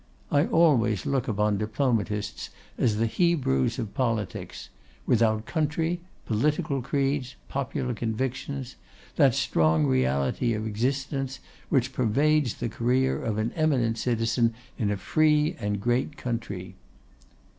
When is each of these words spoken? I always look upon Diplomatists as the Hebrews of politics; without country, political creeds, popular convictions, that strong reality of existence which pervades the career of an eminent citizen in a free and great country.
I 0.31 0.47
always 0.47 1.05
look 1.05 1.27
upon 1.27 1.59
Diplomatists 1.59 2.49
as 2.75 2.97
the 2.97 3.05
Hebrews 3.05 3.77
of 3.77 3.93
politics; 3.93 4.69
without 5.05 5.45
country, 5.45 6.01
political 6.25 6.81
creeds, 6.81 7.35
popular 7.47 7.93
convictions, 7.93 8.77
that 9.17 9.35
strong 9.35 9.85
reality 9.85 10.55
of 10.55 10.65
existence 10.65 11.37
which 11.69 11.93
pervades 11.93 12.55
the 12.55 12.67
career 12.67 13.21
of 13.23 13.37
an 13.37 13.51
eminent 13.53 13.99
citizen 13.99 14.55
in 14.75 14.89
a 14.89 14.97
free 14.97 15.55
and 15.59 15.79
great 15.79 16.17
country. 16.17 16.73